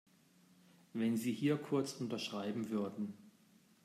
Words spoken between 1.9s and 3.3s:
unterschreiben würden.